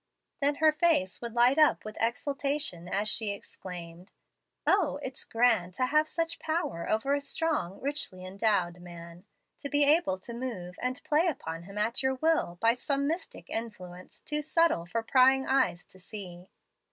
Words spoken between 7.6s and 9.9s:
richly endowed man, to be